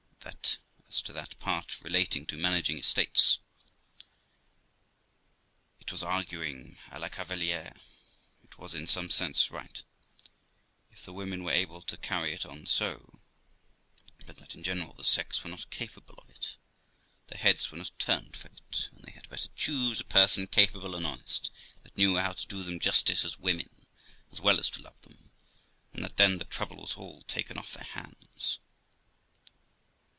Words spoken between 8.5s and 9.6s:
was in some sense